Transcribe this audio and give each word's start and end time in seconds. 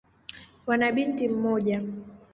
Wana 0.67 0.91
binti 0.91 1.27
mmoja. 1.27 1.83